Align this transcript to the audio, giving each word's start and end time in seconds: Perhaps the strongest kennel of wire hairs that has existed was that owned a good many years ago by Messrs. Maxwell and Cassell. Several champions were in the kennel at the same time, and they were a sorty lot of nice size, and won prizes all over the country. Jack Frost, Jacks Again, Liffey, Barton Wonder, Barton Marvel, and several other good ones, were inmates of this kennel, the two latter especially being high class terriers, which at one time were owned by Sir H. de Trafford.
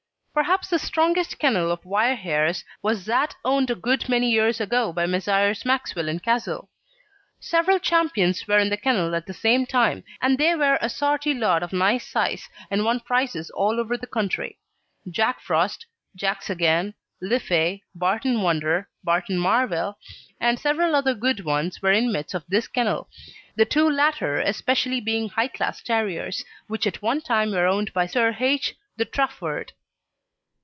Perhaps 0.33 0.69
the 0.69 0.79
strongest 0.79 1.37
kennel 1.39 1.69
of 1.73 1.83
wire 1.83 2.15
hairs 2.15 2.63
that 2.63 2.63
has 2.63 2.63
existed 2.63 2.83
was 2.83 3.05
that 3.05 3.35
owned 3.43 3.69
a 3.69 3.75
good 3.75 4.07
many 4.07 4.31
years 4.31 4.61
ago 4.61 4.93
by 4.93 5.05
Messrs. 5.05 5.65
Maxwell 5.65 6.07
and 6.07 6.23
Cassell. 6.23 6.69
Several 7.41 7.79
champions 7.79 8.47
were 8.47 8.57
in 8.57 8.69
the 8.69 8.77
kennel 8.77 9.13
at 9.13 9.25
the 9.25 9.33
same 9.33 9.65
time, 9.65 10.05
and 10.21 10.37
they 10.37 10.55
were 10.55 10.77
a 10.79 10.87
sorty 10.89 11.33
lot 11.33 11.63
of 11.63 11.73
nice 11.73 12.07
size, 12.07 12.47
and 12.71 12.85
won 12.85 13.01
prizes 13.01 13.49
all 13.51 13.77
over 13.77 13.97
the 13.97 14.07
country. 14.07 14.57
Jack 15.09 15.41
Frost, 15.41 15.85
Jacks 16.15 16.49
Again, 16.49 16.93
Liffey, 17.21 17.83
Barton 17.93 18.41
Wonder, 18.41 18.87
Barton 19.03 19.37
Marvel, 19.37 19.97
and 20.39 20.57
several 20.57 20.95
other 20.95 21.13
good 21.13 21.43
ones, 21.43 21.81
were 21.81 21.91
inmates 21.91 22.33
of 22.33 22.45
this 22.47 22.69
kennel, 22.69 23.09
the 23.57 23.65
two 23.65 23.87
latter 23.87 24.39
especially 24.39 25.01
being 25.01 25.27
high 25.27 25.49
class 25.49 25.83
terriers, 25.83 26.45
which 26.67 26.87
at 26.87 27.01
one 27.01 27.19
time 27.19 27.51
were 27.51 27.67
owned 27.67 27.91
by 27.91 28.05
Sir 28.05 28.33
H. 28.39 28.75
de 28.97 29.03
Trafford. 29.03 29.73